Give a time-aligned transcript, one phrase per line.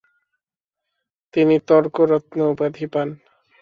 [1.33, 3.07] তিনি ‘তর্করত্ন’ উপাধি পান।